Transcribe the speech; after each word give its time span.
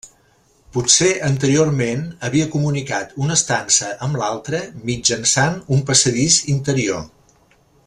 Potser, 0.77 1.09
anteriorment, 1.27 2.01
havia 2.29 2.47
comunicat 2.55 3.13
una 3.25 3.37
estança 3.41 3.91
amb 4.07 4.19
l'altra 4.23 4.63
mitjançant 4.91 5.61
un 5.77 5.85
passadís 5.91 6.41
interior. 6.57 7.07